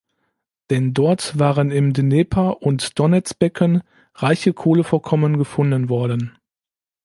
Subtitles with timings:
[0.71, 3.83] Denn dort waren im Dnepr- und Donezbecken
[4.15, 6.35] reiche Kohlevorkommen gefunden worden.